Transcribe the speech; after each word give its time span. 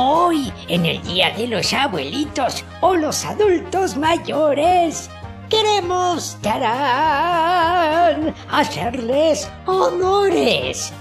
Hoy, 0.00 0.52
en 0.68 0.86
el 0.86 1.02
Día 1.02 1.32
de 1.36 1.48
los 1.48 1.72
Abuelitos 1.72 2.64
o 2.80 2.94
los 2.94 3.24
adultos 3.24 3.96
mayores, 3.96 5.10
queremos 5.50 6.38
tarán, 6.40 8.32
hacerles 8.48 9.50
honores. 9.66 10.92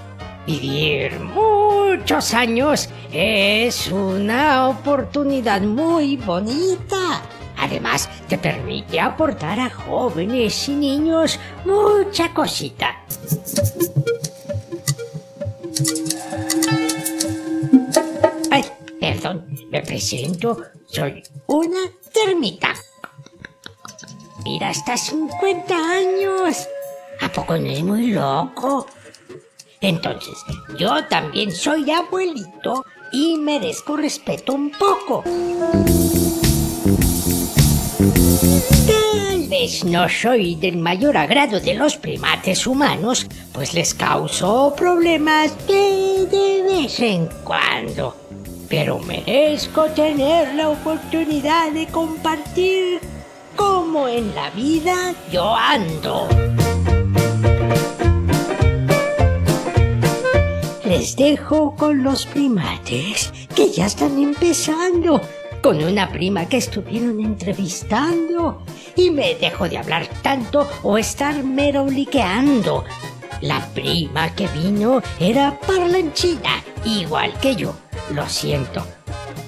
Vivir 0.48 1.20
muchos 1.20 2.34
años 2.34 2.90
es 3.14 3.92
una 3.92 4.68
oportunidad 4.70 5.62
muy 5.62 6.18
bonita. 6.18 7.22
Además, 7.56 8.10
te 8.28 8.40
permite 8.40 9.00
aportar 9.00 9.60
a 9.60 9.70
jóvenes 9.70 10.68
y 10.70 10.74
niños 10.74 11.40
mucha 11.66 12.34
cosita. 12.34 12.96
Me 19.70 19.82
presento. 19.82 20.62
Soy 20.88 21.24
una 21.48 21.80
termita. 22.14 22.74
Mira, 24.44 24.70
hasta 24.70 24.96
50 24.96 25.76
años. 25.76 26.68
¿A 27.22 27.30
poco 27.32 27.58
no 27.58 27.70
es 27.70 27.84
muy 27.84 28.08
loco? 28.08 28.88
Entonces, 29.82 30.38
yo 30.80 31.06
también 31.08 31.52
soy 31.52 31.92
abuelito 31.92 32.86
y 33.12 33.38
merezco 33.38 33.96
respeto 33.98 34.54
un 34.54 34.72
poco. 34.72 35.24
Tal 38.88 39.48
vez 39.48 39.84
no 39.84 40.10
soy 40.10 40.56
del 40.56 40.78
mayor 40.78 41.18
agrado 41.18 41.60
de 41.60 41.74
los 41.76 41.98
primates 41.98 42.66
humanos, 42.66 43.28
pues 43.54 43.74
les 43.74 43.94
causo 43.94 44.74
problemas 44.76 45.56
de, 45.68 46.26
de 46.30 46.64
vez 46.64 47.00
en 47.00 47.28
cuando. 47.44 48.27
Pero 48.70 49.00
merezco 49.00 49.86
tener 49.86 50.54
la 50.56 50.70
oportunidad 50.70 51.72
de 51.72 51.88
compartir 51.88 53.00
cómo 53.56 54.08
en 54.10 54.36
la 54.36 54.50
vida 54.50 55.16
yo 55.32 55.56
ando. 55.56 56.28
Les 60.84 61.16
dejo 61.16 61.76
con 61.76 62.04
los 62.04 62.26
primates 62.26 63.32
que 63.56 63.72
ya 63.72 63.86
están 63.86 64.22
empezando. 64.22 65.22
Con 65.62 65.84
una 65.84 66.10
prima 66.10 66.48
que 66.48 66.58
estuvieron 66.58 67.20
entrevistando. 67.20 68.64
Y 68.96 69.12
me 69.12 69.36
dejo 69.36 69.68
de 69.70 69.78
hablar 69.78 70.08
tanto 70.22 70.68
o 70.84 70.98
estar 70.98 71.44
meroliqueando. 71.44 72.84
La 73.42 73.66
prima 73.74 74.34
que 74.34 74.48
vino 74.48 75.02
era 75.20 75.60
parlanchina, 75.60 76.64
igual 76.84 77.34
que 77.40 77.56
yo. 77.56 77.87
Lo 78.14 78.28
siento. 78.30 78.86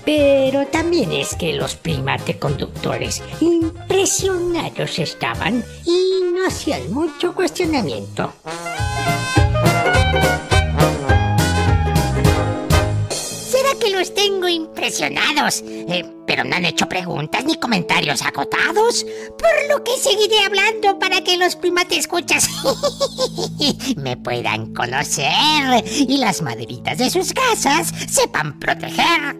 Pero 0.05 0.65
también 0.67 1.11
es 1.11 1.35
que 1.35 1.53
los 1.53 1.75
primate 1.75 2.39
conductores 2.39 3.21
impresionados 3.41 4.99
estaban 4.99 5.63
y 5.85 6.21
no 6.33 6.47
hacían 6.47 6.91
mucho 6.91 7.33
cuestionamiento. 7.33 8.33
Los 14.09 14.13
tengo 14.13 14.47
impresionados? 14.47 15.63
Eh, 15.65 16.05
pero 16.25 16.43
no 16.43 16.55
han 16.55 16.65
hecho 16.65 16.87
preguntas 16.87 17.43
ni 17.45 17.55
comentarios 17.55 18.21
agotados. 18.21 19.05
Por 19.37 19.69
lo 19.69 19.83
que 19.83 19.97
seguiré 19.97 20.39
hablando 20.45 20.99
para 20.99 21.21
que 21.21 21.37
los 21.37 21.55
primates 21.55 21.99
escuchas 21.99 22.47
me 23.97 24.17
puedan 24.17 24.73
conocer 24.73 25.83
y 25.85 26.17
las 26.17 26.41
maderitas 26.41 26.97
de 26.97 27.09
sus 27.09 27.33
casas 27.33 27.91
sepan 28.09 28.59
proteger. 28.59 29.37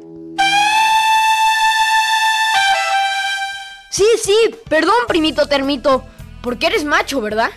Sí, 3.92 4.06
sí, 4.24 4.36
perdón, 4.70 4.96
primito 5.08 5.48
termito. 5.48 6.04
Porque 6.42 6.68
eres 6.68 6.86
macho, 6.86 7.20
¿verdad? 7.22 7.50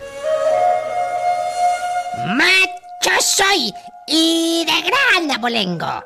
¡Macho 2.27 3.21
soy! 3.21 3.73
Y 4.07 4.65
de 4.67 4.83
gran 4.83 5.31
abolengo. 5.31 6.03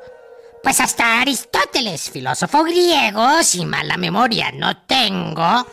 Pues 0.67 0.81
hasta 0.81 1.21
Aristóteles, 1.21 2.11
filósofo 2.11 2.65
griego, 2.65 3.41
si 3.45 3.65
mala 3.65 3.97
memoria 3.97 4.51
no 4.51 4.77
tengo, 4.79 5.65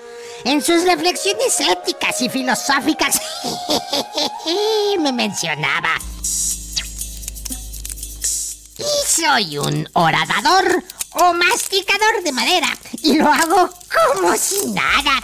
en 0.44 0.62
sus 0.62 0.84
reflexiones 0.84 1.60
éticas 1.62 2.22
y 2.22 2.30
filosóficas 2.30 3.20
me 5.00 5.12
mencionaba. 5.12 5.96
Y 8.78 9.08
soy 9.08 9.58
un 9.58 9.90
horadador 9.94 10.84
o 11.14 11.34
masticador 11.34 12.22
de 12.24 12.32
madera 12.32 12.78
y 13.02 13.16
lo 13.16 13.30
hago 13.30 13.72
como 13.92 14.38
si 14.38 14.68
nada. 14.68 15.20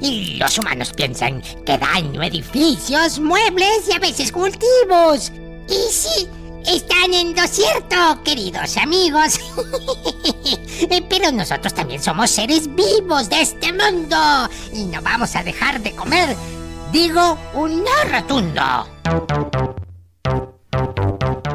Y 0.00 0.36
los 0.36 0.56
humanos 0.56 0.94
piensan 0.96 1.42
que 1.66 1.76
daño 1.76 2.22
edificios, 2.22 3.18
muebles 3.18 3.86
y 3.88 3.92
a 3.92 3.98
veces 3.98 4.32
cultivos. 4.32 5.30
Y 5.68 5.92
sí, 5.92 6.26
están 6.68 7.14
en 7.14 7.34
lo 7.34 7.46
cierto, 7.46 8.22
queridos 8.22 8.76
amigos. 8.76 9.40
Pero 11.08 11.32
nosotros 11.32 11.72
también 11.72 12.02
somos 12.02 12.30
seres 12.30 12.74
vivos 12.74 13.28
de 13.28 13.40
este 13.40 13.72
mundo 13.72 14.16
y 14.72 14.84
no 14.84 15.00
vamos 15.00 15.34
a 15.34 15.42
dejar 15.42 15.80
de 15.80 15.92
comer. 15.92 16.36
Digo, 16.92 17.38
un 17.54 17.84
no 17.84 18.04
rotundo. 18.10 18.62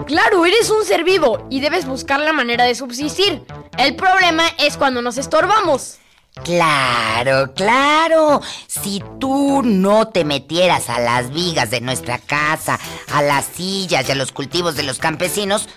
Claro, 0.06 0.46
eres 0.46 0.70
un 0.70 0.84
ser 0.84 1.04
vivo 1.04 1.48
y 1.50 1.60
debes 1.60 1.86
buscar 1.86 2.20
la 2.20 2.34
manera 2.34 2.66
de 2.66 2.76
subsistir. 2.76 3.44
El 3.78 3.96
problema 3.96 4.44
es 4.58 4.78
cuando 4.78 5.02
nos 5.02 5.18
estorbamos. 5.18 6.00
Claro, 6.42 7.54
claro. 7.54 8.42
Si 8.68 9.04
tú 9.20 9.62
no 9.64 10.08
te 10.08 10.26
metieras 10.26 10.90
a 10.90 11.00
las 11.00 11.32
vigas 11.32 11.70
de 11.70 11.82
nuestra 11.82 12.18
casa, 12.18 12.80
a 13.14 13.22
las 13.22 13.46
sillas 13.46 14.10
y 14.10 14.12
a 14.12 14.16
los 14.16 14.32
cultivos 14.32 14.76
de 14.76 14.84
los 14.84 14.98
campesinos, 14.98 15.70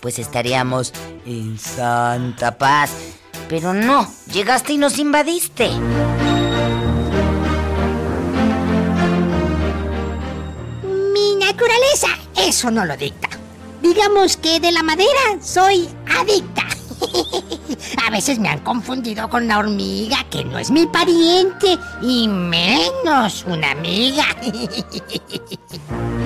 pues 0.00 0.18
estaríamos 0.18 0.92
en 1.24 1.58
santa 1.58 2.58
paz. 2.58 2.90
Pero 3.48 3.72
no, 3.72 4.06
llegaste 4.32 4.74
y 4.74 4.78
nos 4.78 4.98
invadiste. 4.98 5.70
Mi 11.12 11.36
naturaleza 11.36 12.08
eso 12.36 12.70
no 12.70 12.84
lo 12.84 12.96
dicta. 12.96 13.28
Digamos 13.82 14.36
que 14.36 14.60
de 14.60 14.72
la 14.72 14.82
madera 14.82 15.38
soy 15.40 15.88
adicta. 16.18 16.71
A 18.06 18.10
veces 18.10 18.38
me 18.38 18.48
han 18.48 18.60
confundido 18.60 19.28
con 19.28 19.46
la 19.46 19.58
hormiga, 19.58 20.24
que 20.30 20.44
no 20.44 20.58
es 20.58 20.70
mi 20.70 20.86
pariente, 20.86 21.78
y 22.02 22.28
menos 22.28 23.44
una 23.46 23.72
amiga. 23.72 24.26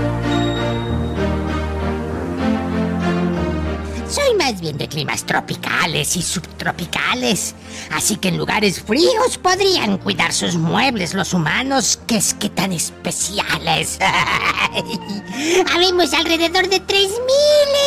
Más 4.46 4.60
bien 4.60 4.78
de 4.78 4.86
climas 4.86 5.26
tropicales 5.26 6.16
y 6.16 6.22
subtropicales, 6.22 7.56
así 7.90 8.14
que 8.14 8.28
en 8.28 8.38
lugares 8.38 8.80
fríos 8.80 9.38
podrían 9.42 9.98
cuidar 9.98 10.32
sus 10.32 10.54
muebles 10.54 11.14
los 11.14 11.34
humanos, 11.34 11.98
que 12.06 12.18
es 12.18 12.32
que 12.32 12.48
tan 12.48 12.70
especiales. 12.72 13.98
Habemos 15.74 16.14
alrededor 16.14 16.68
de 16.68 16.80
3.000 16.80 17.08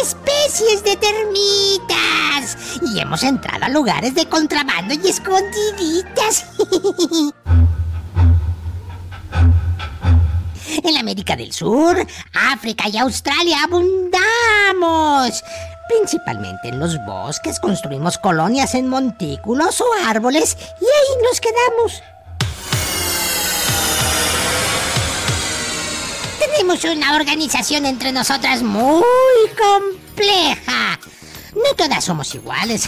especies 0.01 0.83
de 0.83 0.97
termitas 0.97 2.57
y 2.93 2.99
hemos 2.99 3.23
entrado 3.23 3.63
a 3.63 3.69
lugares 3.69 4.13
de 4.13 4.25
contrabando 4.27 4.93
y 4.95 5.07
escondiditas. 5.07 6.43
En 10.81 10.97
América 10.97 11.35
del 11.35 11.51
Sur, 11.51 12.05
África 12.33 12.87
y 12.87 12.97
Australia 12.97 13.63
abundamos. 13.63 15.43
Principalmente 15.89 16.67
en 16.67 16.79
los 16.79 17.03
bosques 17.03 17.59
construimos 17.59 18.19
colonias 18.19 18.75
en 18.75 18.87
montículos 18.87 19.81
o 19.81 19.85
árboles 20.07 20.55
y 20.79 20.85
ahí 20.85 21.23
nos 21.23 21.41
quedamos. 21.41 22.03
Tenemos 26.39 26.83
una 26.83 27.15
organización 27.15 27.87
entre 27.87 28.11
nosotras 28.11 28.61
muy 28.61 29.03
compleja. 29.57 30.99
No 31.55 31.75
todas 31.75 32.05
somos 32.05 32.35
iguales. 32.35 32.87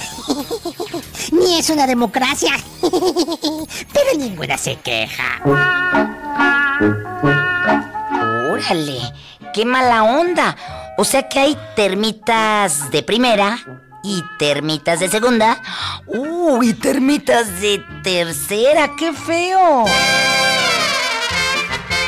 Ni 1.32 1.58
es 1.58 1.70
una 1.72 1.88
democracia. 1.88 2.52
Pero 2.82 4.18
ninguna 4.18 4.60
se 4.60 4.76
queja. 4.76 5.42
Órale, 8.52 9.00
qué 9.54 9.66
mala 9.66 10.04
onda. 10.04 10.56
O 11.02 11.04
sea 11.04 11.28
que 11.28 11.40
hay 11.40 11.58
termitas 11.76 12.92
de 12.92 13.02
primera 13.02 13.58
y 14.04 14.22
termitas 14.38 15.00
de 15.00 15.10
segunda. 15.10 15.60
Uh, 16.06 16.62
y 16.62 16.76
termitas 16.76 17.60
de 17.60 17.84
tercera, 18.04 18.96
qué 18.96 19.12
feo. 19.12 19.86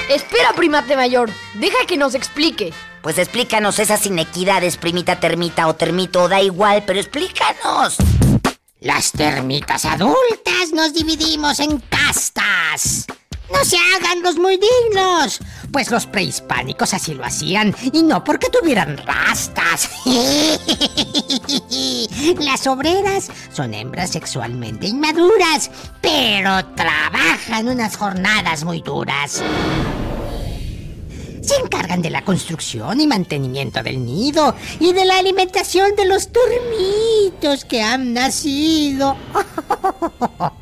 Espera, 0.08 0.54
primate 0.56 0.96
mayor. 0.96 1.32
Deja 1.56 1.88
que 1.88 1.98
nos 1.98 2.14
explique. 2.14 2.72
Pues 3.02 3.18
explícanos 3.18 3.80
esas 3.80 4.06
inequidades, 4.06 4.78
primita 4.78 5.20
termita 5.20 5.66
o 5.66 5.74
termito, 5.74 6.30
da 6.30 6.40
igual, 6.44 6.84
pero 6.86 7.00
explícanos. 7.00 7.98
Las 8.80 9.12
termitas 9.12 9.86
adultas 9.86 10.72
nos 10.72 10.94
dividimos 10.94 11.60
en 11.60 11.80
castas. 11.80 13.08
No 13.52 13.66
se 13.66 13.78
hagan 13.78 14.22
los 14.22 14.36
muy 14.36 14.58
dignos, 14.58 15.40
pues 15.74 15.92
los 15.92 16.06
prehispánicos 16.06 16.94
así 16.94 17.16
lo 17.16 17.26
hacían 17.26 17.76
y 17.92 18.04
no 18.04 18.24
porque 18.24 18.48
tuvieran 18.50 18.96
rastas. 18.98 19.90
Las 22.40 22.68
obreras 22.68 23.30
son 23.52 23.74
hembras 23.74 24.12
sexualmente 24.12 24.88
inmaduras, 24.88 25.70
pero 26.00 26.64
trabajan 26.76 27.68
unas 27.68 27.98
jornadas 27.98 28.64
muy 28.64 28.82
duras. 28.82 29.42
Se 31.44 31.56
encargan 31.56 32.02
de 32.02 32.10
la 32.10 32.24
construcción 32.24 33.02
y 33.02 33.08
mantenimiento 33.08 33.84
del 33.84 34.04
nido 34.04 34.56
y 34.80 34.94
de 34.94 35.04
la 35.04 35.18
alimentación 35.18 35.94
de 35.96 36.06
los 36.06 36.30
dormitos 36.32 37.66
que 37.66 37.82
han 37.82 38.14
nacido. 38.14 39.18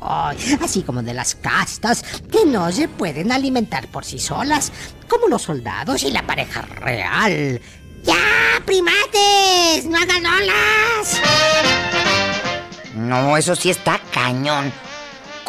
Así 0.60 0.82
como 0.82 1.02
de 1.02 1.14
las 1.14 1.36
castas 1.36 2.02
que 2.30 2.44
no 2.44 2.72
se 2.72 2.88
pueden 2.88 3.30
alimentar 3.30 3.86
por 3.88 4.04
sí 4.04 4.18
solas, 4.18 4.72
como 5.08 5.28
los 5.28 5.42
soldados 5.42 6.02
y 6.02 6.10
la 6.10 6.26
pareja 6.26 6.62
real. 6.62 7.60
¡Ya, 8.02 8.60
primates! 8.66 9.86
¡No 9.86 9.98
hagan 9.98 10.26
olas! 10.26 11.20
No, 12.96 13.36
eso 13.36 13.54
sí 13.54 13.70
está 13.70 14.00
cañón. 14.12 14.72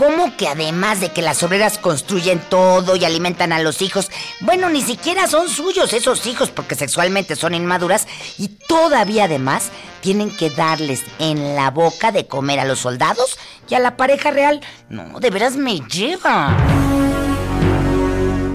¿Cómo 0.03 0.35
que 0.35 0.49
además 0.49 0.99
de 0.99 1.13
que 1.13 1.21
las 1.21 1.43
obreras 1.43 1.77
construyen 1.77 2.41
todo 2.49 2.97
y 2.97 3.05
alimentan 3.05 3.53
a 3.53 3.59
los 3.59 3.81
hijos, 3.81 4.11
bueno, 4.41 4.67
ni 4.67 4.81
siquiera 4.81 5.27
son 5.27 5.47
suyos 5.47 5.93
esos 5.93 6.27
hijos 6.27 6.51
porque 6.51 6.75
sexualmente 6.75 7.37
son 7.37 7.53
inmaduras 7.53 8.05
y 8.37 8.49
todavía 8.49 9.23
además 9.23 9.69
tienen 10.01 10.29
que 10.29 10.49
darles 10.49 11.03
en 11.19 11.55
la 11.55 11.71
boca 11.71 12.11
de 12.11 12.27
comer 12.27 12.59
a 12.59 12.65
los 12.65 12.79
soldados 12.79 13.37
y 13.69 13.75
a 13.75 13.79
la 13.79 13.95
pareja 13.95 14.31
real? 14.31 14.59
No, 14.89 15.21
de 15.21 15.29
veras 15.29 15.55
me 15.55 15.79
lleva. 15.79 16.53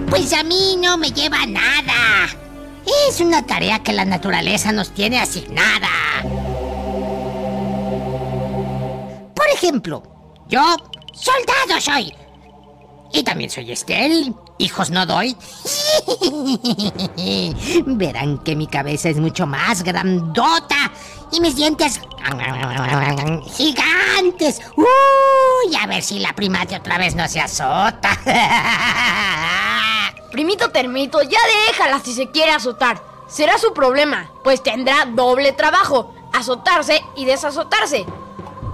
Pues 0.07 0.31
a 0.33 0.43
mí 0.43 0.77
no 0.79 0.99
me 0.99 1.11
lleva 1.11 1.47
nada. 1.47 2.27
Es 3.09 3.21
una 3.21 3.43
tarea 3.47 3.81
que 3.81 3.93
la 3.93 4.05
naturaleza 4.05 4.71
nos 4.71 4.91
tiene 4.91 5.19
asignada. 5.19 5.89
Por 9.33 9.47
ejemplo, 9.51 10.03
yo 10.47 10.61
soldado 11.13 11.79
soy. 11.79 12.13
Y 13.11 13.23
también 13.23 13.49
soy 13.49 13.71
estéril. 13.71 14.35
Hijos 14.57 14.89
no 14.89 15.05
doy. 15.05 15.35
Verán 17.85 18.39
que 18.39 18.55
mi 18.55 18.67
cabeza 18.67 19.09
es 19.09 19.17
mucho 19.17 19.47
más 19.47 19.83
grandota 19.83 20.91
y 21.31 21.39
mis 21.39 21.55
dientes 21.55 22.01
gigantes. 23.55 24.61
Uy, 24.75 25.75
a 25.75 25.87
ver 25.87 26.03
si 26.03 26.19
la 26.19 26.33
primate 26.33 26.75
otra 26.75 26.97
vez 26.97 27.15
no 27.15 27.27
se 27.27 27.39
azota. 27.39 28.11
Primito 30.31 30.69
termito, 30.69 31.21
ya 31.23 31.39
déjala 31.67 31.99
si 31.99 32.13
se 32.13 32.29
quiere 32.29 32.51
azotar. 32.51 33.01
Será 33.27 33.57
su 33.57 33.73
problema, 33.73 34.31
pues 34.43 34.61
tendrá 34.61 35.05
doble 35.05 35.53
trabajo, 35.53 36.13
azotarse 36.33 37.03
y 37.15 37.25
desazotarse. 37.25 38.05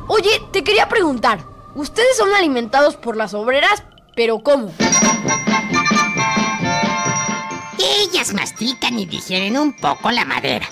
Oye, 0.07 0.41
te 0.51 0.63
quería 0.63 0.87
preguntar, 0.87 1.39
ustedes 1.75 2.17
son 2.17 2.33
alimentados 2.33 2.95
por 2.95 3.15
las 3.15 3.33
obreras, 3.33 3.83
pero 4.15 4.39
¿cómo? 4.39 4.73
Ellas 7.77 8.33
mastican 8.33 8.97
y 8.97 9.05
digieren 9.05 9.57
un 9.57 9.75
poco 9.75 10.09
la 10.09 10.25
madera. 10.25 10.67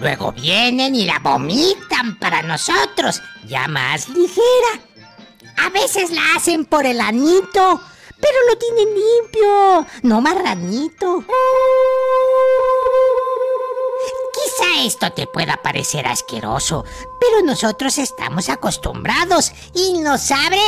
Luego 0.00 0.32
vienen 0.32 0.94
y 0.94 1.04
la 1.04 1.18
vomitan 1.18 2.18
para 2.18 2.42
nosotros, 2.42 3.20
ya 3.46 3.68
más 3.68 4.08
ligera. 4.08 4.80
A 5.56 5.70
veces 5.70 6.10
la 6.10 6.22
hacen 6.36 6.64
por 6.64 6.84
el 6.84 7.00
anito, 7.00 7.80
pero 8.20 8.38
lo 8.48 8.58
tienen 8.58 8.88
limpio, 8.94 9.86
no 10.02 10.20
marranito. 10.20 11.24
Quizá 14.56 14.84
esto 14.84 15.10
te 15.10 15.26
pueda 15.26 15.56
parecer 15.56 16.06
asqueroso, 16.06 16.84
pero 17.18 17.44
nosotros 17.44 17.98
estamos 17.98 18.48
acostumbrados 18.48 19.52
y 19.74 19.98
nos 19.98 20.20
sabe... 20.20 20.58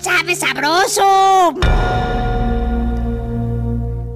¡Sabe 0.00 0.36
sabroso! 0.36 1.54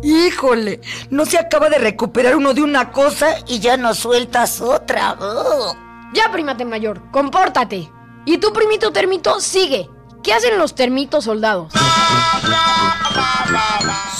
Híjole, 0.03 0.81
no 1.11 1.27
se 1.27 1.39
acaba 1.39 1.69
de 1.69 1.79
recuperar 1.79 2.37
uno 2.37 2.55
de 2.55 2.63
una 2.63 2.93
cosa 2.93 3.37
y 3.49 3.59
ya 3.59 3.77
no 3.77 3.95
sueltas 3.95 4.61
otra. 4.61 5.15
Ugh. 5.15 5.77
Ya, 6.13 6.31
primate 6.31 6.65
mayor, 6.65 7.11
compórtate. 7.11 7.91
Y 8.27 8.39
tú, 8.39 8.53
primito 8.53 8.93
termito, 8.93 9.41
sigue. 9.41 9.91
¿Qué 10.23 10.33
hacen 10.35 10.59
los 10.59 10.75
termitos 10.75 11.25
soldados? 11.25 11.73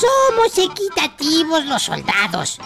Somos 0.01 0.59
equitativos 0.59 1.67
los 1.67 1.83
soldados. 1.83 2.59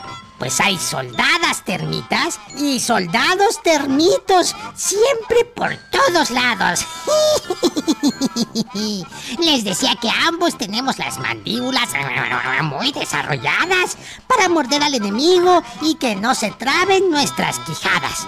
Pues 0.45 0.61
hay 0.61 0.77
soldadas 0.77 1.65
termitas 1.65 2.39
y 2.59 2.79
soldados 2.79 3.63
termitos, 3.63 4.55
siempre 4.75 5.47
por 5.57 5.75
todos 5.91 6.31
lados. 6.31 6.85
Les 9.39 9.65
decía 9.65 9.97
que 10.03 10.11
ambos 10.11 10.59
tenemos 10.59 10.99
las 10.99 11.17
mandíbulas 11.17 11.89
muy 12.65 12.93
desarrolladas 12.93 13.97
para 14.27 14.51
morder 14.51 14.83
al 14.83 14.93
enemigo 14.93 15.63
y 15.81 15.95
que 15.95 16.15
no 16.15 16.35
se 16.35 16.51
traben 16.51 17.11
nuestras 17.11 17.59
quijadas. 17.61 18.27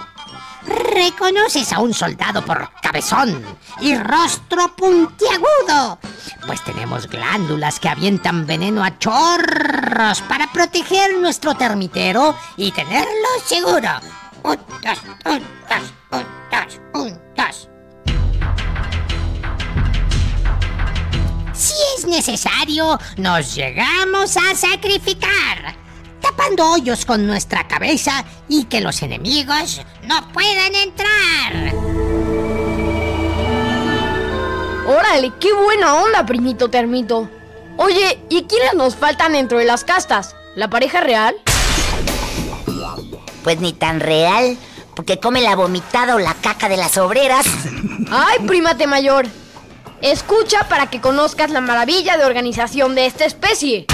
Reconoces 0.66 1.72
a 1.72 1.78
un 1.78 1.94
soldado 1.94 2.44
por 2.44 2.70
cabezón 2.82 3.44
y 3.80 3.96
rostro 3.96 4.74
puntiagudo, 4.74 5.98
pues 6.46 6.62
tenemos 6.64 7.06
glándulas 7.08 7.78
que 7.78 7.88
avientan 7.88 8.46
veneno 8.46 8.82
a 8.82 8.98
chorros 8.98 10.20
para 10.22 10.50
proteger 10.52 11.16
nuestro 11.18 11.54
termitero 11.54 12.34
y 12.56 12.72
tenerlo 12.72 13.28
seguro. 13.44 13.90
Un, 14.42 14.58
dos, 14.82 14.98
un, 15.24 15.42
dos, 15.68 15.92
un, 16.12 16.26
dos, 16.50 16.80
un, 16.94 17.20
dos. 17.36 17.68
Si 21.52 21.74
es 21.96 22.06
necesario, 22.06 22.98
nos 23.16 23.54
llegamos 23.54 24.36
a 24.36 24.54
sacrificar, 24.54 25.76
tapando 26.26 26.70
hoyos 26.70 27.04
con 27.04 27.26
nuestra 27.26 27.68
cabeza 27.68 28.24
y 28.48 28.64
que 28.64 28.80
los 28.80 29.02
enemigos 29.02 29.82
no 30.04 30.32
puedan 30.32 30.74
entrar. 30.74 31.74
Órale, 34.86 35.32
qué 35.40 35.52
buena 35.52 35.94
onda, 35.94 36.26
primito 36.26 36.68
termito. 36.68 37.28
Oye, 37.76 38.18
¿y 38.28 38.44
quiénes 38.44 38.74
nos 38.74 38.96
faltan 38.96 39.32
dentro 39.32 39.58
de 39.58 39.66
las 39.66 39.84
castas? 39.84 40.34
¿La 40.54 40.68
pareja 40.68 41.00
real? 41.00 41.36
Pues 43.44 43.60
ni 43.60 43.72
tan 43.72 44.00
real, 44.00 44.56
porque 44.94 45.20
come 45.20 45.42
la 45.42 45.54
vomitada 45.54 46.16
o 46.16 46.18
la 46.18 46.34
caca 46.34 46.68
de 46.68 46.76
las 46.76 46.98
obreras. 46.98 47.46
¡Ay, 48.10 48.38
primate 48.46 48.86
mayor! 48.86 49.26
Escucha 50.02 50.68
para 50.68 50.88
que 50.88 51.00
conozcas 51.00 51.50
la 51.50 51.60
maravilla 51.60 52.16
de 52.16 52.24
organización 52.24 52.94
de 52.94 53.06
esta 53.06 53.24
especie. 53.24 53.86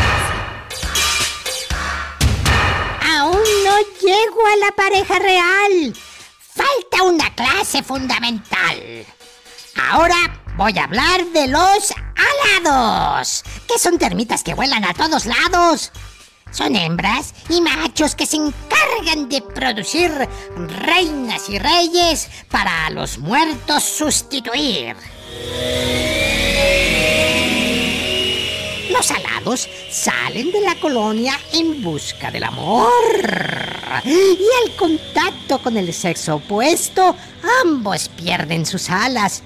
Aún 3.22 3.38
no 3.64 3.78
llego 4.00 4.46
a 4.52 4.56
la 4.56 4.72
pareja 4.72 5.16
real. 5.20 5.94
Falta 6.40 7.04
una 7.04 7.32
clase 7.32 7.80
fundamental. 7.80 9.06
Ahora 9.76 10.42
voy 10.56 10.76
a 10.76 10.82
hablar 10.82 11.24
de 11.26 11.46
los 11.46 11.94
alados, 12.56 13.44
que 13.68 13.78
son 13.78 13.96
termitas 13.98 14.42
que 14.42 14.54
vuelan 14.54 14.84
a 14.84 14.92
todos 14.92 15.26
lados. 15.26 15.92
Son 16.50 16.74
hembras 16.74 17.32
y 17.48 17.60
machos 17.60 18.16
que 18.16 18.26
se 18.26 18.38
encargan 18.38 19.28
de 19.28 19.40
producir 19.40 20.10
reinas 20.80 21.48
y 21.48 21.60
reyes 21.60 22.28
para 22.50 22.86
a 22.86 22.90
los 22.90 23.18
muertos 23.18 23.84
sustituir. 23.84 24.96
Alados 29.10 29.68
salen 29.90 30.52
de 30.52 30.60
la 30.60 30.74
colonia 30.76 31.38
en 31.52 31.82
busca 31.82 32.30
del 32.30 32.44
amor. 32.44 32.90
Y 34.04 34.46
al 34.64 34.76
contacto 34.76 35.60
con 35.62 35.76
el 35.76 35.92
sexo 35.92 36.36
opuesto, 36.36 37.16
ambos 37.64 38.08
pierden 38.08 38.64
sus 38.64 38.88
alas. 38.90 39.42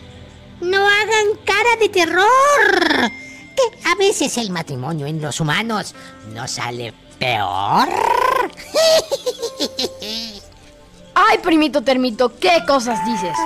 No 0.60 0.86
hagan 0.86 1.26
cara 1.44 1.76
de 1.80 1.88
terror, 1.88 3.10
que 3.56 3.88
a 3.88 3.94
veces 3.96 4.36
el 4.38 4.50
matrimonio 4.50 5.06
en 5.06 5.20
los 5.20 5.40
humanos 5.40 5.94
no 6.34 6.46
sale 6.46 6.92
peor. 7.18 7.88
Ay, 11.14 11.38
primito 11.38 11.82
termito, 11.82 12.38
¿qué 12.38 12.62
cosas 12.66 13.04
dices? 13.06 13.36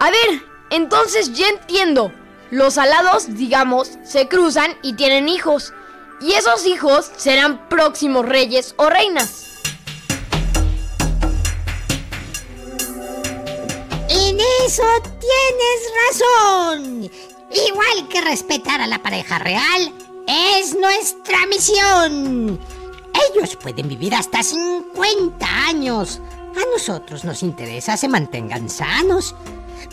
A 0.00 0.10
ver, 0.10 0.47
entonces 0.70 1.32
ya 1.32 1.48
entiendo. 1.48 2.12
Los 2.50 2.78
alados, 2.78 3.34
digamos, 3.36 3.98
se 4.04 4.28
cruzan 4.28 4.76
y 4.82 4.94
tienen 4.94 5.28
hijos. 5.28 5.74
Y 6.20 6.32
esos 6.32 6.66
hijos 6.66 7.10
serán 7.16 7.68
próximos 7.68 8.26
reyes 8.26 8.74
o 8.78 8.88
reinas. 8.88 9.44
En 14.08 14.38
eso 14.66 14.82
tienes 15.20 15.80
razón. 16.08 17.10
Igual 17.50 18.08
que 18.08 18.20
respetar 18.22 18.80
a 18.80 18.86
la 18.86 19.02
pareja 19.02 19.38
real, 19.38 19.92
es 20.26 20.74
nuestra 20.74 21.46
misión. 21.46 22.58
Ellos 23.30 23.56
pueden 23.56 23.88
vivir 23.88 24.14
hasta 24.14 24.42
50 24.42 25.46
años. 25.68 26.20
A 26.56 26.70
nosotros 26.72 27.24
nos 27.24 27.42
interesa 27.42 27.96
se 27.96 28.08
mantengan 28.08 28.68
sanos. 28.68 29.34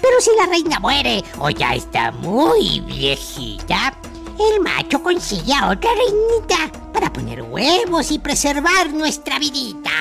Pero 0.01 0.22
si 0.22 0.32
la 0.38 0.46
reina 0.46 0.80
muere 0.80 1.24
o 1.39 1.50
ya 1.50 1.75
está 1.75 2.12
muy 2.12 2.80
viejita, 2.82 3.94
el 4.39 4.62
macho 4.62 5.01
consigue 5.01 5.54
a 5.54 5.70
otra 5.70 5.89
reinita 5.94 6.92
para 6.94 7.12
poner 7.12 7.42
huevos 7.42 8.12
y 8.12 8.20
preservar 8.20 8.92
nuestra 8.94 9.39
vidita. 9.39 9.92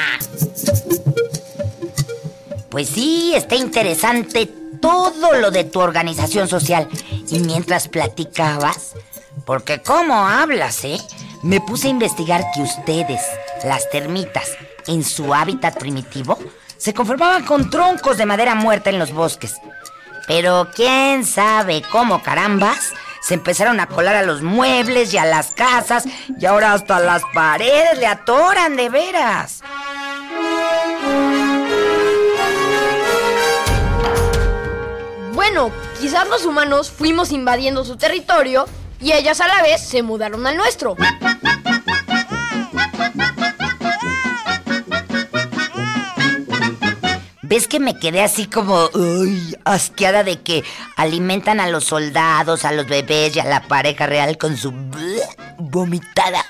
Pues 2.68 2.88
sí, 2.88 3.32
está 3.34 3.54
interesante 3.54 4.46
todo 4.80 5.32
lo 5.34 5.50
de 5.50 5.64
tu 5.64 5.80
organización 5.80 6.48
social. 6.48 6.88
Y 7.30 7.38
mientras 7.38 7.88
platicabas, 7.88 8.94
porque 9.44 9.80
cómo 9.80 10.14
hablas, 10.26 10.84
¿eh? 10.84 11.00
Me 11.42 11.60
puse 11.60 11.88
a 11.88 11.90
investigar 11.90 12.44
que 12.54 12.62
ustedes, 12.62 13.20
las 13.64 13.88
termitas, 13.90 14.50
en 14.86 15.04
su 15.04 15.32
hábitat 15.32 15.78
primitivo, 15.78 16.38
se 16.76 16.92
conformaban 16.92 17.44
con 17.44 17.70
troncos 17.70 18.18
de 18.18 18.26
madera 18.26 18.54
muerta 18.54 18.90
en 18.90 18.98
los 18.98 19.12
bosques. 19.12 19.54
Pero 20.26 20.68
quién 20.74 21.24
sabe 21.24 21.82
cómo 21.90 22.22
carambas 22.22 22.92
se 23.20 23.34
empezaron 23.34 23.80
a 23.80 23.86
colar 23.86 24.16
a 24.16 24.22
los 24.22 24.42
muebles 24.42 25.14
y 25.14 25.18
a 25.18 25.24
las 25.24 25.52
casas 25.52 26.04
y 26.38 26.44
ahora 26.44 26.72
hasta 26.72 27.00
las 27.00 27.22
paredes 27.32 27.98
le 27.98 28.06
atoran 28.06 28.76
de 28.76 28.88
veras. 28.88 29.62
Bueno, 35.32 35.70
quizás 36.00 36.28
los 36.28 36.44
humanos 36.44 36.90
fuimos 36.90 37.32
invadiendo 37.32 37.84
su 37.84 37.96
territorio 37.96 38.66
y 39.00 39.12
ellas 39.12 39.40
a 39.40 39.48
la 39.48 39.62
vez 39.62 39.80
se 39.80 40.02
mudaron 40.02 40.46
al 40.46 40.56
nuestro. 40.56 40.96
¿Ves 47.54 47.68
que 47.68 47.78
me 47.78 47.96
quedé 48.00 48.20
así 48.20 48.46
como 48.46 48.90
uy, 48.94 49.56
asqueada 49.64 50.24
de 50.24 50.40
que 50.40 50.64
alimentan 50.96 51.60
a 51.60 51.68
los 51.68 51.84
soldados, 51.84 52.64
a 52.64 52.72
los 52.72 52.88
bebés 52.88 53.36
y 53.36 53.38
a 53.38 53.44
la 53.44 53.68
pareja 53.68 54.06
real 54.06 54.36
con 54.38 54.56
su 54.56 54.72
vomitada? 55.58 56.44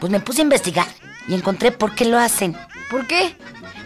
Pues 0.00 0.10
me 0.10 0.18
puse 0.18 0.40
a 0.40 0.42
investigar 0.42 0.88
y 1.28 1.34
encontré 1.34 1.70
por 1.70 1.94
qué 1.94 2.04
lo 2.04 2.18
hacen. 2.18 2.56
¿Por 2.90 3.06
qué? 3.06 3.36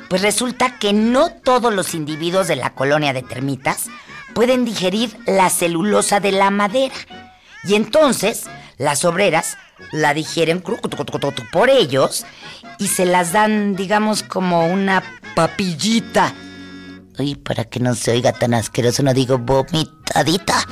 Pues 0.08 0.22
resulta 0.22 0.78
que 0.78 0.94
no 0.94 1.28
todos 1.28 1.70
los 1.70 1.92
individuos 1.92 2.48
de 2.48 2.56
la 2.56 2.72
colonia 2.72 3.12
de 3.12 3.20
termitas 3.20 3.88
pueden 4.32 4.64
digerir 4.64 5.14
la 5.26 5.50
celulosa 5.50 6.18
de 6.18 6.32
la 6.32 6.48
madera. 6.48 6.94
Y 7.64 7.74
entonces 7.74 8.44
las 8.78 9.04
obreras 9.04 9.58
la 9.92 10.14
digieren 10.14 10.62
por 10.62 11.68
ellos 11.68 12.24
y 12.78 12.88
se 12.88 13.04
las 13.04 13.32
dan, 13.32 13.76
digamos, 13.76 14.22
como 14.22 14.66
una 14.66 15.02
papillita. 15.34 16.32
Ay, 17.16 17.36
para 17.36 17.64
que 17.64 17.78
no 17.78 17.94
se 17.94 18.10
oiga 18.10 18.32
tan 18.32 18.54
asqueroso, 18.54 19.02
no 19.02 19.14
digo 19.14 19.38
vomitadita. 19.38 20.66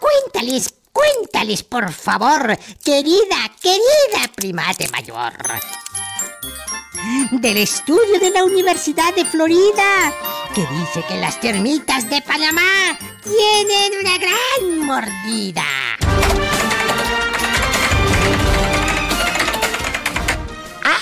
Cuéntales, 0.00 0.74
cuéntales, 0.92 1.62
por 1.62 1.92
favor, 1.92 2.58
querida, 2.82 3.36
querida 3.60 4.32
primate 4.34 4.88
mayor. 4.88 5.32
Del 7.30 7.58
estudio 7.58 8.18
de 8.20 8.30
la 8.30 8.44
Universidad 8.44 9.14
de 9.14 9.24
Florida, 9.26 10.12
que 10.54 10.62
dice 10.62 11.04
que 11.06 11.16
las 11.16 11.38
termitas 11.40 12.08
de 12.08 12.22
Panamá 12.22 12.98
tienen 13.22 14.00
una 14.00 14.18
gran 14.18 14.86
mordida. 14.86 15.64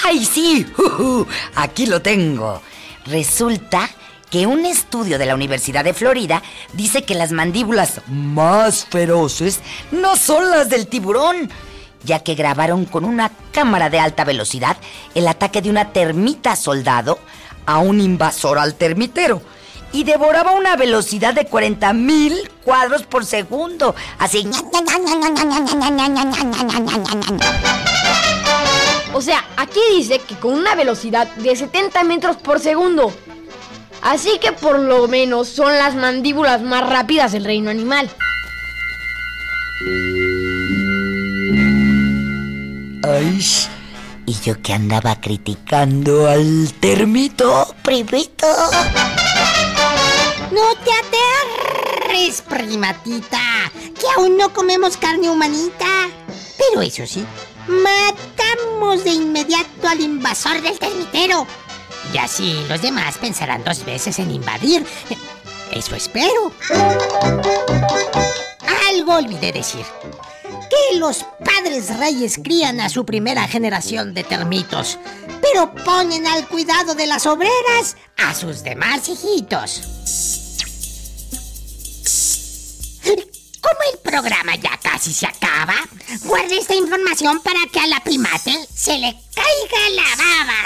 ¡Ay, 0.04 0.24
sí! 0.24 0.66
Ujú, 0.78 1.26
Aquí 1.54 1.86
lo 1.86 2.00
tengo. 2.02 2.62
Resulta 3.06 3.88
que 4.30 4.46
un 4.46 4.66
estudio 4.66 5.18
de 5.18 5.26
la 5.26 5.34
Universidad 5.34 5.84
de 5.84 5.94
Florida 5.94 6.42
dice 6.72 7.04
que 7.04 7.14
las 7.14 7.32
mandíbulas 7.32 8.00
más 8.08 8.84
feroces 8.86 9.60
no 9.92 10.16
son 10.16 10.50
las 10.50 10.68
del 10.68 10.88
tiburón, 10.88 11.50
ya 12.02 12.20
que 12.20 12.34
grabaron 12.34 12.84
con 12.84 13.04
una 13.04 13.30
cámara 13.52 13.90
de 13.90 14.00
alta 14.00 14.24
velocidad 14.24 14.76
el 15.14 15.28
ataque 15.28 15.62
de 15.62 15.70
una 15.70 15.92
termita 15.92 16.56
soldado 16.56 17.18
a 17.64 17.78
un 17.78 18.00
invasor 18.00 18.58
al 18.58 18.74
termitero. 18.74 19.42
Y 19.92 20.02
devoraba 20.02 20.52
una 20.52 20.76
velocidad 20.76 21.32
de 21.32 21.46
40 21.46 21.92
mil 21.92 22.50
cuadros 22.64 23.04
por 23.04 23.24
segundo. 23.24 23.94
Así. 24.18 24.46
O 29.16 29.22
sea, 29.22 29.42
aquí 29.56 29.80
dice 29.94 30.18
que 30.18 30.34
con 30.34 30.52
una 30.52 30.74
velocidad 30.74 31.26
de 31.36 31.56
70 31.56 32.04
metros 32.04 32.36
por 32.36 32.60
segundo. 32.60 33.10
Así 34.02 34.38
que 34.38 34.52
por 34.52 34.78
lo 34.78 35.08
menos 35.08 35.48
son 35.48 35.74
las 35.74 35.94
mandíbulas 35.94 36.60
más 36.60 36.86
rápidas 36.86 37.32
del 37.32 37.46
reino 37.46 37.70
animal. 37.70 38.10
Ay, 43.04 43.42
y 44.26 44.34
yo 44.44 44.60
que 44.60 44.74
andaba 44.74 45.18
criticando 45.18 46.28
al 46.28 46.74
termito, 46.78 47.74
primito. 47.82 48.46
No 50.52 50.74
te 50.84 50.90
aterres, 50.92 52.42
primatita, 52.42 53.40
que 53.98 54.06
aún 54.14 54.36
no 54.36 54.52
comemos 54.52 54.98
carne 54.98 55.30
humanita. 55.30 55.86
Pero 56.58 56.82
eso 56.82 57.06
sí, 57.06 57.24
matamos 57.68 59.04
de 59.04 59.10
inmediato 59.10 59.88
al 59.88 60.00
invasor 60.00 60.60
del 60.62 60.78
termitero. 60.78 61.46
Y 62.12 62.18
así 62.18 62.64
los 62.68 62.82
demás 62.82 63.18
pensarán 63.18 63.64
dos 63.64 63.84
veces 63.84 64.18
en 64.18 64.30
invadir. 64.30 64.86
Eso 65.72 65.96
espero. 65.96 66.52
Algo 68.90 69.14
olvidé 69.14 69.52
decir. 69.52 69.84
Que 70.42 70.98
los 70.98 71.24
padres 71.44 71.96
reyes 71.98 72.40
crían 72.42 72.80
a 72.80 72.88
su 72.88 73.04
primera 73.04 73.46
generación 73.46 74.14
de 74.14 74.24
termitos, 74.24 74.98
pero 75.42 75.74
ponen 75.84 76.26
al 76.26 76.46
cuidado 76.48 76.94
de 76.94 77.06
las 77.06 77.26
obreras 77.26 77.96
a 78.16 78.34
sus 78.34 78.62
demás 78.62 79.08
hijitos. 79.08 80.35
Como 83.66 83.80
el 83.92 83.98
programa 83.98 84.54
ya 84.54 84.78
casi 84.80 85.12
se 85.12 85.26
acaba, 85.26 85.74
guarde 86.22 86.56
esta 86.56 86.76
información 86.76 87.40
para 87.40 87.58
que 87.72 87.80
a 87.80 87.88
la 87.88 87.98
primate 87.98 88.52
se 88.72 88.96
le 88.96 89.12
caiga 89.34 89.90
la 89.90 90.04
baba. 90.22 90.60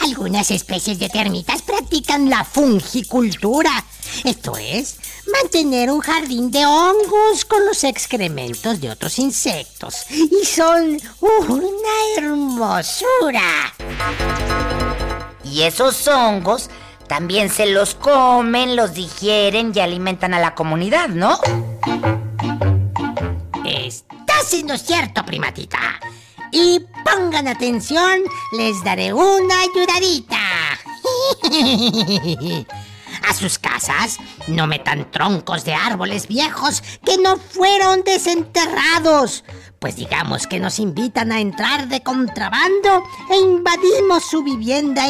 Algunas 0.00 0.50
especies 0.50 0.98
de 0.98 1.08
termitas 1.08 1.62
practican 1.62 2.28
la 2.28 2.44
fungicultura. 2.44 3.84
Esto 4.24 4.56
es, 4.56 4.96
mantener 5.32 5.92
un 5.92 6.00
jardín 6.00 6.50
de 6.50 6.66
hongos 6.66 7.44
con 7.44 7.64
los 7.66 7.84
excrementos 7.84 8.80
de 8.80 8.90
otros 8.90 9.20
insectos. 9.20 10.06
Y 10.10 10.44
son 10.44 11.00
una 11.20 12.16
hermosura. 12.16 13.74
Y 15.44 15.62
esos 15.62 16.08
hongos 16.08 16.68
también 17.10 17.50
se 17.50 17.66
los 17.66 17.96
comen, 17.96 18.76
los 18.76 18.94
digieren 18.94 19.72
y 19.74 19.80
alimentan 19.80 20.32
a 20.32 20.38
la 20.38 20.54
comunidad, 20.54 21.08
¿no? 21.08 21.40
Estás 23.66 24.54
en 24.54 24.68
lo 24.68 24.78
cierto, 24.78 25.24
primatita. 25.24 25.80
Y 26.52 26.86
pongan 27.04 27.48
atención, 27.48 28.20
les 28.56 28.84
daré 28.84 29.12
una 29.12 29.54
ayudadita. 29.60 30.38
a 33.28 33.34
sus 33.34 33.58
casas. 33.58 34.18
No 34.46 34.66
metan 34.66 35.10
troncos 35.10 35.64
de 35.64 35.74
árboles 35.74 36.28
viejos 36.28 36.82
que 37.04 37.18
no 37.18 37.36
fueron 37.38 38.02
desenterrados. 38.04 39.44
Pues 39.78 39.96
digamos 39.96 40.46
que 40.46 40.60
nos 40.60 40.78
invitan 40.78 41.32
a 41.32 41.40
entrar 41.40 41.88
de 41.88 42.02
contrabando 42.02 43.02
e 43.30 43.36
invadimos 43.36 44.24
su 44.24 44.42
vivienda 44.42 45.08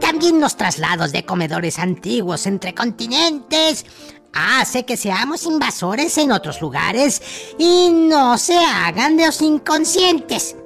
También 0.00 0.40
los 0.40 0.56
traslados 0.56 1.12
de 1.12 1.24
comedores 1.24 1.78
antiguos 1.78 2.46
entre 2.46 2.74
continentes 2.74 3.84
hace 4.32 4.84
que 4.84 4.96
seamos 4.96 5.44
invasores 5.46 6.16
en 6.18 6.30
otros 6.30 6.60
lugares 6.60 7.20
y 7.58 7.90
no 7.90 8.38
se 8.38 8.56
hagan 8.56 9.16
de 9.16 9.26
los 9.26 9.42
inconscientes. 9.42 10.56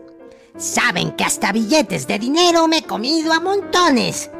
Saben 0.58 1.12
que 1.12 1.24
hasta 1.24 1.52
billetes 1.52 2.06
de 2.06 2.18
dinero 2.18 2.68
me 2.68 2.78
he 2.78 2.82
comido 2.82 3.32
a 3.32 3.40
montones. 3.40 4.30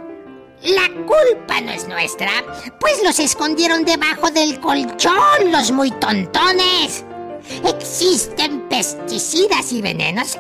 La 0.63 0.89
culpa 1.07 1.63
no 1.63 1.73
es 1.73 1.89
nuestra, 1.89 2.31
pues 2.79 3.03
los 3.03 3.19
escondieron 3.19 3.85
debajo 3.85 4.31
del 4.31 4.61
colchón 4.61 5.51
los 5.51 5.73
muy 5.73 5.91
tontones. 5.93 7.07
Existen 7.65 8.69
pesticidas 8.69 9.73
y 9.73 9.83
venenos 9.83 10.39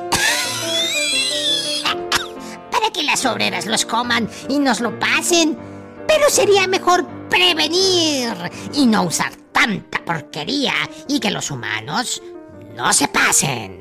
para 2.70 2.90
que 2.92 3.02
las 3.02 3.24
obreras 3.26 3.66
los 3.66 3.84
coman 3.84 4.28
y 4.48 4.58
nos 4.58 4.80
lo 4.80 4.98
pasen. 4.98 5.58
Pero 6.06 6.28
sería 6.28 6.66
mejor 6.66 7.06
prevenir 7.28 8.34
y 8.74 8.86
no 8.86 9.04
usar 9.04 9.32
tanta 9.52 10.04
porquería 10.04 10.74
y 11.08 11.20
que 11.20 11.30
los 11.30 11.50
humanos 11.50 12.22
no 12.74 12.92
se 12.92 13.08
pasen. 13.08 13.78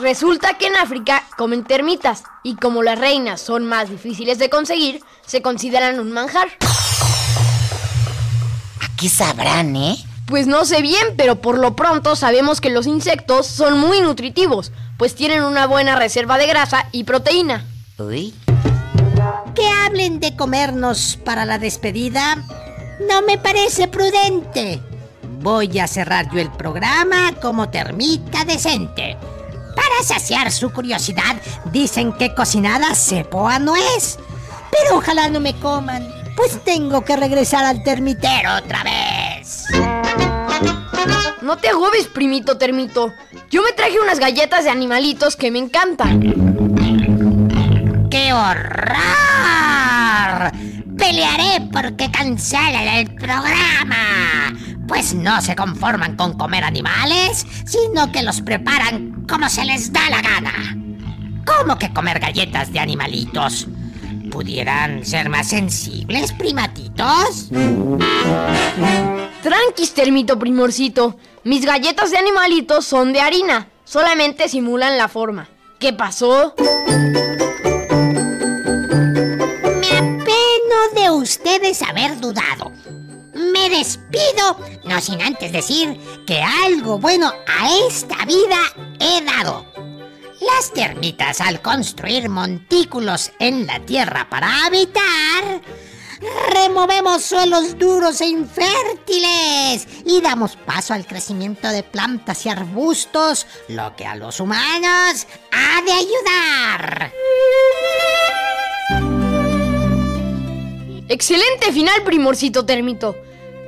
Resulta 0.00 0.54
que 0.54 0.66
en 0.68 0.76
África 0.76 1.24
comen 1.36 1.64
termitas 1.64 2.22
y 2.42 2.54
como 2.56 2.82
las 2.82 2.98
reinas 2.98 3.40
son 3.40 3.64
más 3.66 3.90
difíciles 3.90 4.38
de 4.38 4.48
conseguir, 4.48 5.02
se 5.26 5.42
consideran 5.42 5.98
un 5.98 6.12
manjar. 6.12 6.48
Aquí 8.80 9.08
sabrán, 9.08 9.74
¿eh? 9.76 9.96
Pues 10.28 10.46
no 10.46 10.64
sé 10.66 10.82
bien, 10.82 11.14
pero 11.16 11.40
por 11.40 11.58
lo 11.58 11.74
pronto 11.74 12.14
sabemos 12.14 12.60
que 12.60 12.70
los 12.70 12.86
insectos 12.86 13.46
son 13.46 13.78
muy 13.78 14.02
nutritivos, 14.02 14.72
pues 14.98 15.14
tienen 15.14 15.42
una 15.42 15.66
buena 15.66 15.96
reserva 15.96 16.36
de 16.36 16.46
grasa 16.46 16.86
y 16.92 17.04
proteína. 17.04 17.64
Uy. 17.98 18.34
Que 19.54 19.66
hablen 19.66 20.20
de 20.20 20.36
comernos 20.36 21.18
para 21.24 21.44
la 21.46 21.58
despedida 21.58 22.36
no 23.00 23.22
me 23.22 23.38
parece 23.38 23.88
prudente. 23.88 24.82
Voy 25.40 25.78
a 25.78 25.86
cerrar 25.86 26.30
yo 26.32 26.40
el 26.40 26.50
programa 26.50 27.32
como 27.40 27.68
termita 27.68 28.44
decente. 28.44 29.16
Para 29.76 30.02
saciar 30.04 30.50
su 30.50 30.72
curiosidad, 30.72 31.36
dicen 31.72 32.12
que 32.12 32.34
cocinada 32.34 32.94
cepoa 32.94 33.58
no 33.58 33.76
es. 33.76 34.18
Pero 34.70 34.98
ojalá 34.98 35.28
no 35.28 35.38
me 35.38 35.54
coman, 35.60 36.08
pues 36.36 36.62
tengo 36.64 37.04
que 37.04 37.16
regresar 37.16 37.64
al 37.64 37.84
termitero 37.84 38.56
otra 38.56 38.82
vez. 38.82 39.64
No 41.42 41.56
te 41.56 41.68
agobies, 41.68 42.06
primito 42.06 42.58
termito. 42.58 43.14
Yo 43.50 43.62
me 43.62 43.72
traje 43.72 43.98
unas 44.00 44.18
galletas 44.18 44.64
de 44.64 44.70
animalitos 44.70 45.36
que 45.36 45.50
me 45.50 45.58
encantan. 45.58 46.20
¡Qué 48.10 48.32
horror! 48.32 48.98
Pelearé 50.96 51.68
porque 51.72 52.10
cancelen 52.10 52.88
el 52.88 53.14
programa. 53.14 54.52
Pues 54.86 55.14
no 55.14 55.40
se 55.40 55.54
conforman 55.54 56.16
con 56.16 56.36
comer 56.36 56.64
animales, 56.64 57.46
sino 57.64 58.10
que 58.10 58.22
los 58.22 58.40
preparan 58.40 59.24
como 59.28 59.48
se 59.48 59.64
les 59.64 59.92
da 59.92 60.10
la 60.10 60.20
gana. 60.20 60.76
¿Cómo 61.44 61.78
que 61.78 61.92
comer 61.92 62.18
galletas 62.18 62.72
de 62.72 62.80
animalitos? 62.80 63.68
¿Pudieran 64.30 65.04
ser 65.04 65.28
más 65.28 65.48
sensibles, 65.48 66.32
primatitos? 66.32 67.48
Tranquis, 69.42 69.94
termito 69.94 70.38
primorcito. 70.38 71.16
Mis 71.44 71.64
galletas 71.64 72.10
de 72.10 72.18
animalitos 72.18 72.84
son 72.84 73.12
de 73.12 73.20
harina. 73.20 73.68
Solamente 73.84 74.48
simulan 74.48 74.98
la 74.98 75.08
forma. 75.08 75.48
¿Qué 75.78 75.92
pasó? 75.92 76.54
Me 79.80 79.96
apeno 79.96 80.78
de 80.94 81.10
ustedes 81.10 81.82
haber 81.82 82.18
dudado. 82.20 82.72
Me 83.32 83.70
despido, 83.70 84.58
no 84.84 85.00
sin 85.00 85.22
antes 85.22 85.52
decir 85.52 85.96
que 86.26 86.42
algo 86.42 86.98
bueno 86.98 87.32
a 87.46 87.68
esta 87.86 88.24
vida 88.26 88.58
he 88.98 89.24
dado. 89.24 89.64
Las 90.40 90.72
termitas 90.72 91.40
al 91.40 91.62
construir 91.62 92.28
montículos 92.28 93.30
en 93.38 93.66
la 93.66 93.80
tierra 93.80 94.28
para 94.28 94.66
habitar, 94.66 95.62
removemos 96.52 97.22
suelos 97.22 97.78
duros 97.78 98.20
e 98.20 98.26
infértiles 98.26 99.86
y 100.04 100.20
damos 100.20 100.56
paso 100.56 100.94
al 100.94 101.06
crecimiento 101.06 101.68
de 101.68 101.82
plantas 101.82 102.44
y 102.46 102.48
arbustos, 102.48 103.46
lo 103.68 103.94
que 103.96 104.06
a 104.06 104.16
los 104.16 104.40
humanos 104.40 105.26
ha 105.52 105.82
de 105.82 105.92
ayudar. 105.92 107.12
Excelente 111.08 111.72
final, 111.72 112.02
primorcito 112.04 112.66
termito. 112.66 113.16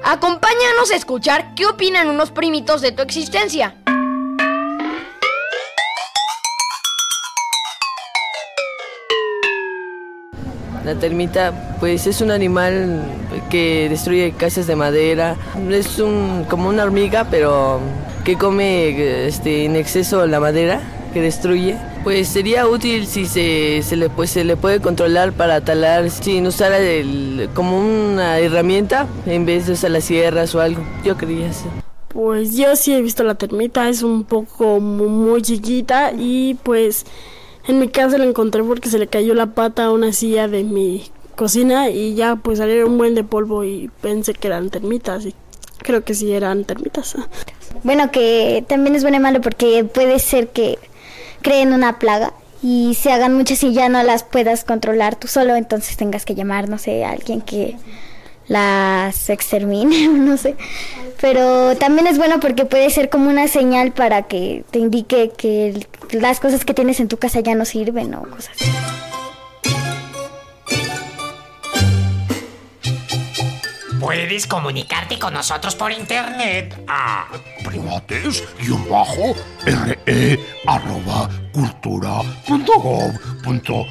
Acompáñanos 0.02 0.90
a 0.92 0.96
escuchar 0.96 1.54
qué 1.54 1.66
opinan 1.66 2.08
unos 2.08 2.30
primitos 2.30 2.80
de 2.80 2.92
tu 2.92 3.02
existencia. 3.02 3.79
La 10.90 10.98
termita, 10.98 11.76
pues 11.78 12.08
es 12.08 12.20
un 12.20 12.32
animal 12.32 13.00
que 13.48 13.86
destruye 13.88 14.32
casas 14.32 14.66
de 14.66 14.74
madera. 14.74 15.36
Es 15.70 16.00
un, 16.00 16.44
como 16.50 16.68
una 16.68 16.82
hormiga, 16.82 17.28
pero 17.30 17.78
que 18.24 18.36
come 18.36 19.28
este, 19.28 19.66
en 19.66 19.76
exceso 19.76 20.26
la 20.26 20.40
madera 20.40 20.80
que 21.14 21.20
destruye. 21.20 21.76
Pues 22.02 22.26
sería 22.26 22.66
útil 22.66 23.06
si 23.06 23.24
se, 23.26 23.82
se 23.84 23.94
le, 23.94 24.10
pues, 24.10 24.30
se 24.30 24.42
le 24.42 24.56
puede 24.56 24.80
controlar 24.80 25.32
para 25.32 25.60
talar 25.60 26.10
sin 26.10 26.44
usar 26.48 26.72
el, 26.72 27.48
como 27.54 27.78
una 27.78 28.40
herramienta 28.40 29.06
en 29.26 29.46
vez 29.46 29.68
de 29.68 29.74
usar 29.74 29.92
las 29.92 30.02
sierras 30.02 30.52
o 30.56 30.60
algo. 30.60 30.82
Yo 31.04 31.16
creía 31.16 31.50
eso. 31.50 31.66
Pues 32.08 32.56
yo 32.56 32.74
sí 32.74 32.92
he 32.92 33.00
visto 33.00 33.22
la 33.22 33.36
termita, 33.36 33.88
es 33.88 34.02
un 34.02 34.24
poco 34.24 34.80
mu- 34.80 35.08
muy 35.08 35.40
chiquita 35.42 36.10
y 36.18 36.54
pues 36.64 37.06
en 37.70 37.78
mi 37.78 37.88
casa 37.88 38.18
la 38.18 38.24
encontré 38.24 38.62
porque 38.62 38.88
se 38.88 38.98
le 38.98 39.06
cayó 39.06 39.34
la 39.34 39.46
pata 39.46 39.86
a 39.86 39.92
una 39.92 40.12
silla 40.12 40.48
de 40.48 40.64
mi 40.64 41.10
cocina 41.36 41.88
y 41.88 42.14
ya 42.14 42.36
pues 42.36 42.58
salieron 42.58 42.92
un 42.92 42.98
buen 42.98 43.14
de 43.14 43.24
polvo 43.24 43.64
y 43.64 43.90
pensé 44.00 44.34
que 44.34 44.48
eran 44.48 44.70
termitas 44.70 45.24
y 45.24 45.34
creo 45.78 46.04
que 46.04 46.14
sí 46.14 46.32
eran 46.32 46.64
termitas. 46.64 47.16
Bueno, 47.82 48.10
que 48.10 48.64
también 48.68 48.94
es 48.96 49.02
bueno 49.02 49.16
y 49.16 49.20
malo 49.20 49.40
porque 49.40 49.84
puede 49.84 50.18
ser 50.18 50.48
que 50.48 50.78
creen 51.40 51.72
una 51.72 51.98
plaga 51.98 52.34
y 52.62 52.94
se 52.94 53.10
hagan 53.10 53.34
muchas 53.34 53.62
y 53.62 53.72
ya 53.72 53.88
no 53.88 54.02
las 54.02 54.22
puedas 54.22 54.64
controlar 54.64 55.16
tú 55.16 55.28
solo, 55.28 55.56
entonces 55.56 55.96
tengas 55.96 56.24
que 56.24 56.34
llamar, 56.34 56.68
no 56.68 56.76
sé, 56.76 57.04
a 57.04 57.10
alguien 57.10 57.40
que 57.40 57.76
las 58.48 59.30
extermine, 59.30 60.08
no 60.18 60.36
sé. 60.36 60.56
Pero 61.20 61.76
también 61.76 62.06
es 62.06 62.18
bueno 62.18 62.40
porque 62.40 62.64
puede 62.64 62.90
ser 62.90 63.08
como 63.08 63.30
una 63.30 63.48
señal 63.48 63.92
para 63.92 64.22
que 64.22 64.64
te 64.70 64.78
indique 64.78 65.30
que 65.36 65.86
las 66.12 66.40
cosas 66.40 66.64
que 66.64 66.74
tienes 66.74 67.00
en 67.00 67.08
tu 67.08 67.18
casa 67.18 67.40
ya 67.40 67.54
no 67.54 67.64
sirven 67.64 68.14
o 68.14 68.22
cosas 68.22 68.50
así. 68.54 68.70
Puedes 74.00 74.46
comunicarte 74.46 75.18
con 75.18 75.34
nosotros 75.34 75.76
por 75.76 75.92
internet 75.92 76.82
a 76.88 77.28
Primates 77.64 78.42
guion 78.58 78.88
bajo 78.88 79.34
re 79.64 80.40
arroba 80.66 81.28
cultura 81.52 82.22
punto 82.46 82.72
gov 82.80 83.12
punto 83.42 83.84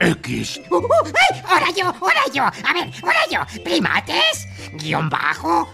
mx. 0.00 0.60
Uh, 0.70 0.76
uh, 0.76 0.88
¡Ay! 1.04 1.42
¡Ahora 1.46 1.66
yo! 1.76 1.86
¡Ahora 1.86 2.22
yo! 2.32 2.44
A 2.44 2.72
ver, 2.72 2.90
ahora 3.02 3.20
yo. 3.30 3.62
Primates, 3.62 4.46
guion 4.74 5.10
bajo, 5.10 5.68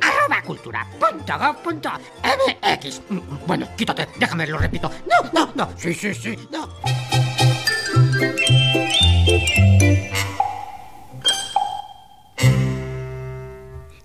arroba 0.00 0.42
cultura, 0.44 0.86
punto 0.98 1.38
gov, 1.38 1.56
punto 1.62 1.90
mx. 2.22 3.00
Mm, 3.08 3.18
Bueno, 3.46 3.68
quítate, 3.76 4.08
déjame, 4.18 4.46
lo 4.46 4.58
repito. 4.58 4.90
No, 5.06 5.30
no, 5.32 5.52
no, 5.54 5.68
sí, 5.76 5.94
sí, 5.94 6.14
sí, 6.14 6.36
no. 6.50 6.68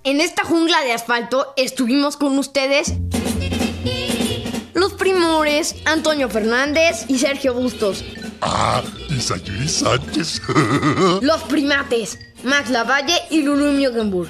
En 0.04 0.22
esta 0.22 0.44
jungla 0.44 0.82
de 0.82 0.94
asfalto 0.94 1.54
estuvimos 1.58 2.18
con 2.18 2.38
ustedes 2.38 2.94
los 4.74 4.94
primores 4.94 5.76
Antonio 5.86 6.30
Fernández 6.30 7.06
y 7.08 7.20
Sergio 7.20 7.54
Bustos. 7.54 8.04
Ah, 8.42 8.82
y 9.10 9.20
Sayuri 9.20 9.68
Sánchez. 9.68 10.42
Los 11.22 11.42
primates 11.44 12.18
Max 12.44 12.70
Lavalle 12.70 13.16
y 13.30 13.42
Lulu 13.42 13.74
Miogenburg 13.74 14.30